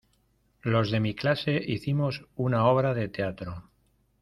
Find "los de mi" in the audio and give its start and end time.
0.63-1.13